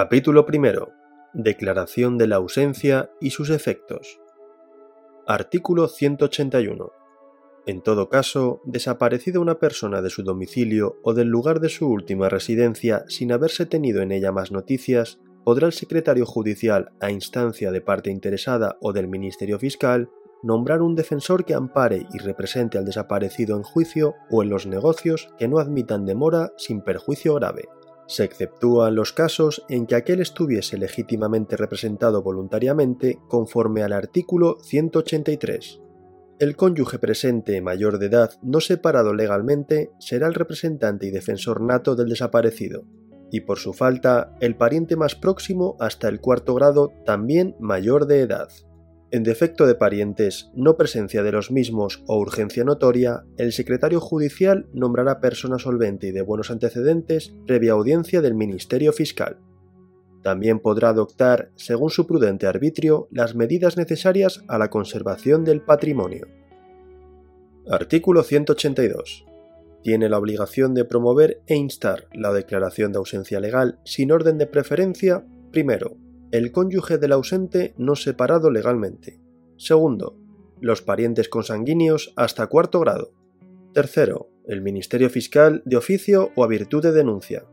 [0.00, 0.92] Capítulo primero.
[1.34, 4.20] Declaración de la ausencia y sus efectos.
[5.26, 6.92] Artículo 181.
[7.66, 12.28] En todo caso, desaparecida una persona de su domicilio o del lugar de su última
[12.28, 17.80] residencia sin haberse tenido en ella más noticias, podrá el secretario judicial, a instancia de
[17.80, 20.10] parte interesada o del Ministerio Fiscal,
[20.44, 25.28] nombrar un defensor que ampare y represente al desaparecido en juicio o en los negocios
[25.40, 27.64] que no admitan demora sin perjuicio grave.
[28.08, 35.82] Se exceptúan los casos en que aquel estuviese legítimamente representado voluntariamente conforme al artículo 183.
[36.38, 41.96] El cónyuge presente mayor de edad no separado legalmente será el representante y defensor nato
[41.96, 42.86] del desaparecido,
[43.30, 48.20] y por su falta el pariente más próximo hasta el cuarto grado también mayor de
[48.20, 48.48] edad.
[49.10, 54.68] En defecto de parientes, no presencia de los mismos o urgencia notoria, el secretario judicial
[54.74, 59.38] nombrará persona solvente y de buenos antecedentes previa audiencia del Ministerio Fiscal.
[60.22, 66.26] También podrá adoptar, según su prudente arbitrio, las medidas necesarias a la conservación del patrimonio.
[67.70, 69.24] Artículo 182.
[69.82, 74.46] Tiene la obligación de promover e instar la declaración de ausencia legal sin orden de
[74.46, 75.96] preferencia, primero,
[76.30, 79.18] el cónyuge del ausente no separado legalmente.
[79.56, 80.16] Segundo,
[80.60, 83.12] los parientes consanguíneos hasta cuarto grado.
[83.72, 87.44] Tercero, el Ministerio Fiscal de oficio o a virtud de denuncia.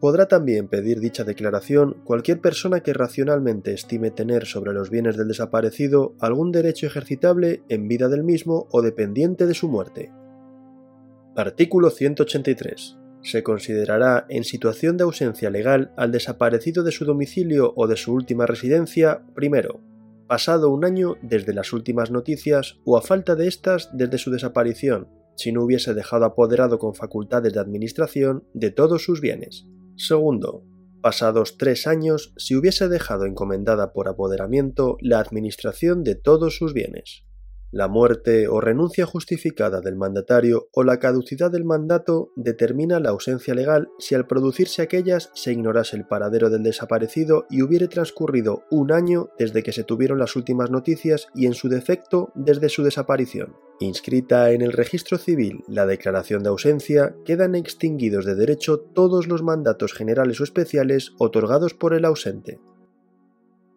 [0.00, 5.28] Podrá también pedir dicha declaración cualquier persona que racionalmente estime tener sobre los bienes del
[5.28, 10.12] desaparecido algún derecho ejercitable en vida del mismo o dependiente de su muerte.
[11.36, 17.86] Artículo 183 se considerará en situación de ausencia legal al desaparecido de su domicilio o
[17.86, 19.80] de su última residencia, primero,
[20.28, 25.08] pasado un año desde las últimas noticias o a falta de estas desde su desaparición,
[25.36, 29.66] si no hubiese dejado apoderado con facultades de administración de todos sus bienes.
[29.96, 30.64] Segundo,
[31.00, 37.24] pasados tres años si hubiese dejado encomendada por apoderamiento la administración de todos sus bienes
[37.74, 43.52] la muerte o renuncia justificada del mandatario o la caducidad del mandato determina la ausencia
[43.52, 48.92] legal si al producirse aquellas se ignorase el paradero del desaparecido y hubiere transcurrido un
[48.92, 53.56] año desde que se tuvieron las últimas noticias y en su defecto desde su desaparición.
[53.80, 59.42] Inscrita en el registro civil la declaración de ausencia, quedan extinguidos de derecho todos los
[59.42, 62.60] mandatos generales o especiales otorgados por el ausente.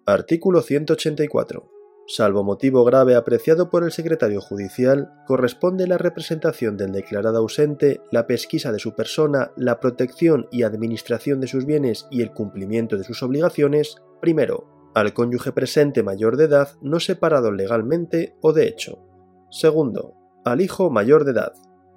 [0.05, 1.76] Artículo 184
[2.09, 8.27] Salvo motivo grave apreciado por el secretario judicial, corresponde la representación del declarado ausente, la
[8.27, 13.03] pesquisa de su persona, la protección y administración de sus bienes y el cumplimiento de
[13.03, 19.05] sus obligaciones, primero, al cónyuge presente mayor de edad no separado legalmente o de hecho.
[19.51, 20.13] Segundo,
[20.45, 21.51] al hijo mayor de edad.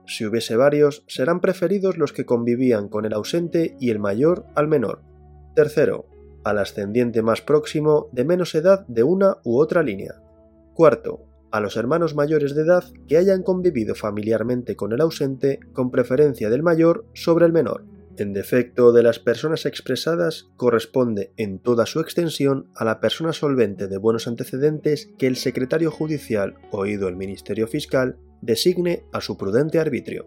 [0.06, 4.66] Si hubiese varios, serán preferidos los que convivían con el ausente y el mayor al
[4.66, 5.04] menor.
[5.54, 6.06] Tercero,
[6.44, 10.22] al ascendiente más próximo de menos edad de una u otra línea.
[10.74, 15.90] Cuarto, a los hermanos mayores de edad que hayan convivido familiarmente con el ausente con
[15.90, 17.84] preferencia del mayor sobre el menor.
[18.16, 23.88] En defecto de las personas expresadas, corresponde en toda su extensión a la persona solvente
[23.88, 29.78] de buenos antecedentes que el secretario judicial, oído el Ministerio Fiscal, designe a su prudente
[29.78, 30.26] arbitrio.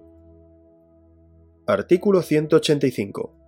[1.67, 3.42] Artículo 185.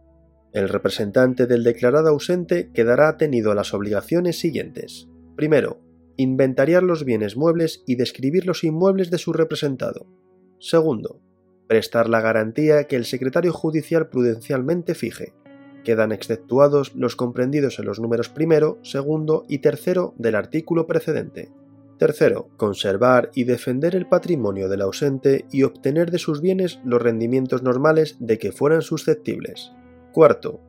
[0.55, 5.09] El representante del declarado ausente quedará atenido a las obligaciones siguientes.
[5.35, 5.81] Primero,
[6.15, 10.07] inventariar los bienes muebles y describir los inmuebles de su representado.
[10.57, 11.19] Segundo,
[11.67, 15.33] prestar la garantía que el secretario judicial prudencialmente fije.
[15.83, 21.51] Quedan exceptuados los comprendidos en los números primero, segundo y tercero del artículo precedente.
[21.99, 27.61] Tercero, conservar y defender el patrimonio del ausente y obtener de sus bienes los rendimientos
[27.61, 29.73] normales de que fueran susceptibles.
[30.15, 30.61] Cuarto,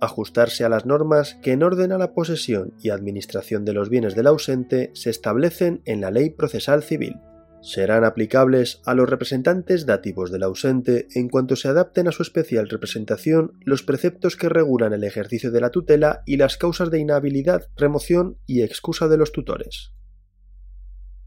[0.00, 4.14] ajustarse a las normas que en orden a la posesión y administración de los bienes
[4.14, 7.16] del ausente se establecen en la ley procesal civil.
[7.60, 12.68] Serán aplicables a los representantes dativos del ausente en cuanto se adapten a su especial
[12.68, 17.66] representación los preceptos que regulan el ejercicio de la tutela y las causas de inhabilidad,
[17.74, 19.92] remoción y excusa de los tutores.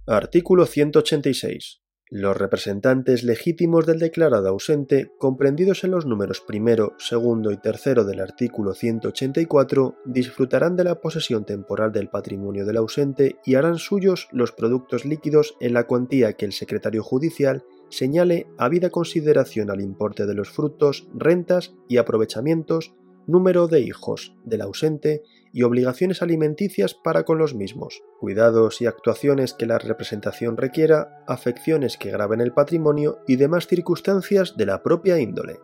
[0.06, 1.82] Artículo 186.
[2.10, 8.22] Los representantes legítimos del declarado ausente, comprendidos en los números primero, segundo y tercero del
[8.22, 14.54] artículo 184, disfrutarán de la posesión temporal del patrimonio del ausente y harán suyos los
[14.54, 20.34] productos líquidos en la cuantía que el secretario judicial señale habida consideración al importe de
[20.34, 22.96] los frutos, rentas y aprovechamientos,
[23.26, 25.24] número de hijos del ausente
[25.58, 31.98] y obligaciones alimenticias para con los mismos, cuidados y actuaciones que la representación requiera, afecciones
[31.98, 35.58] que graben el patrimonio y demás circunstancias de la propia índole.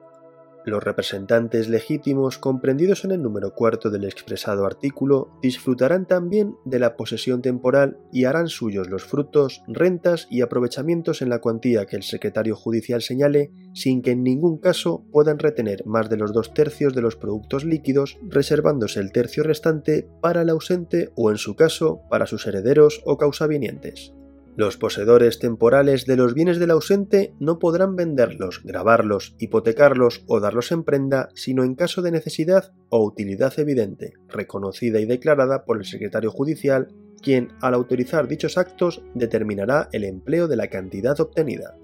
[0.65, 6.95] Los representantes legítimos comprendidos en el número cuarto del expresado artículo disfrutarán también de la
[6.95, 12.04] posesión temporal y harán suyos los frutos, rentas y aprovechamientos en la cuantía que el
[12.04, 16.94] secretario judicial señale, sin que en ningún caso puedan retener más de los dos tercios
[16.94, 22.01] de los productos líquidos, reservándose el tercio restante para el ausente o, en su caso,
[22.10, 24.13] para sus herederos o causavinientes.
[24.55, 30.71] Los poseedores temporales de los bienes del ausente no podrán venderlos, grabarlos, hipotecarlos o darlos
[30.71, 35.85] en prenda, sino en caso de necesidad o utilidad evidente, reconocida y declarada por el
[35.85, 41.75] secretario judicial, quien, al autorizar dichos actos, determinará el empleo de la cantidad obtenida.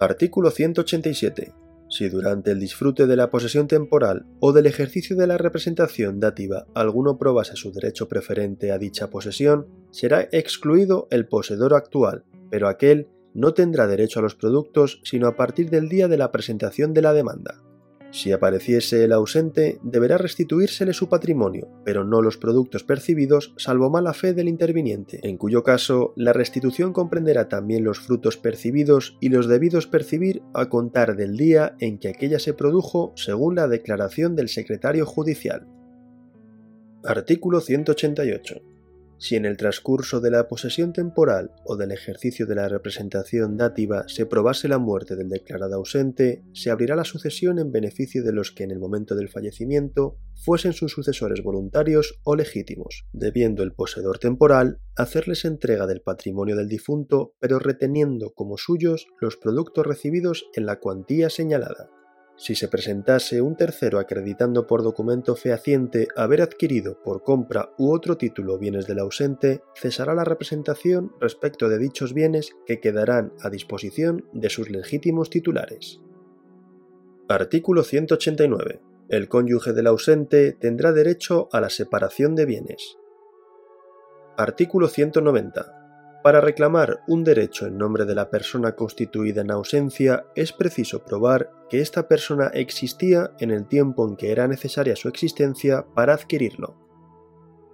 [0.00, 1.52] Artículo 187.
[1.90, 6.66] Si durante el disfrute de la posesión temporal o del ejercicio de la representación dativa
[6.72, 13.08] alguno probase su derecho preferente a dicha posesión, será excluido el poseedor actual, pero aquel
[13.34, 17.02] no tendrá derecho a los productos sino a partir del día de la presentación de
[17.02, 17.60] la demanda.
[18.12, 24.14] Si apareciese el ausente, deberá restituírsele su patrimonio, pero no los productos percibidos, salvo mala
[24.14, 29.46] fe del interviniente, en cuyo caso la restitución comprenderá también los frutos percibidos y los
[29.46, 34.48] debidos percibir a contar del día en que aquella se produjo según la declaración del
[34.48, 35.68] secretario judicial.
[37.04, 38.69] Artículo 188.
[39.20, 44.08] Si en el transcurso de la posesión temporal o del ejercicio de la representación dativa
[44.08, 48.50] se probase la muerte del declarado ausente, se abrirá la sucesión en beneficio de los
[48.50, 54.18] que en el momento del fallecimiento fuesen sus sucesores voluntarios o legítimos, debiendo el poseedor
[54.18, 60.64] temporal hacerles entrega del patrimonio del difunto, pero reteniendo como suyos los productos recibidos en
[60.64, 61.90] la cuantía señalada.
[62.40, 68.16] Si se presentase un tercero acreditando por documento fehaciente haber adquirido por compra u otro
[68.16, 74.24] título bienes del ausente, cesará la representación respecto de dichos bienes que quedarán a disposición
[74.32, 76.00] de sus legítimos titulares.
[77.28, 78.80] Artículo 189.
[79.10, 82.96] El cónyuge del ausente tendrá derecho a la separación de bienes.
[84.38, 85.79] Artículo 190.
[86.22, 91.50] Para reclamar un derecho en nombre de la persona constituida en ausencia es preciso probar
[91.70, 96.76] que esta persona existía en el tiempo en que era necesaria su existencia para adquirirlo.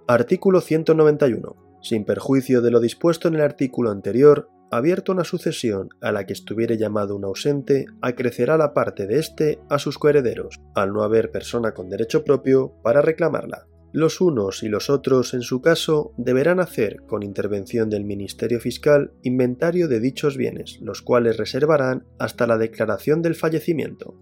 [0.07, 1.55] Artículo 191.
[1.81, 6.31] Sin perjuicio de lo dispuesto en el artículo anterior, abierto una sucesión a la que
[6.31, 11.31] estuviere llamado un ausente, acrecerá la parte de éste a sus coherederos, al no haber
[11.31, 13.67] persona con derecho propio para reclamarla.
[13.97, 19.11] Los unos y los otros, en su caso, deberán hacer, con intervención del Ministerio Fiscal,
[19.23, 24.13] inventario de dichos bienes, los cuales reservarán hasta la declaración del fallecimiento.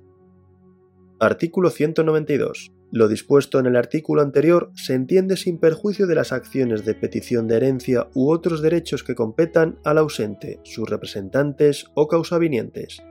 [1.20, 2.72] Artículo 192.
[2.94, 7.50] Lo dispuesto en el artículo anterior se entiende sin perjuicio de las acciones de petición
[7.50, 13.04] de herencia u otros derechos que competan al ausente, sus representantes o causavinientes.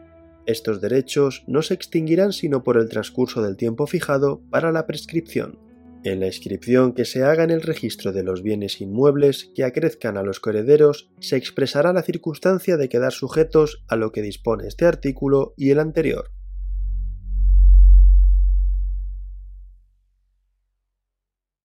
[0.46, 5.58] Estos derechos no se extinguirán sino por el transcurso del tiempo fijado para la prescripción.
[6.04, 10.18] En la inscripción que se haga en el registro de los bienes inmuebles que acrezcan
[10.18, 14.84] a los coherederos, se expresará la circunstancia de quedar sujetos a lo que dispone este
[14.84, 16.30] artículo y el anterior.